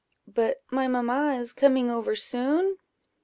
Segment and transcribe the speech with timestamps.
[0.25, 2.77] "But my mamma is coming over soon?"